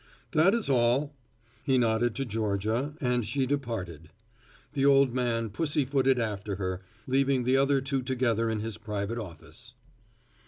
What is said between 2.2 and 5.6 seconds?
Georgia, and she departed. The old man